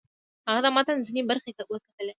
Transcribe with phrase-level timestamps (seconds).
[0.47, 2.09] هغه د متن ځینې برخې وکتلې.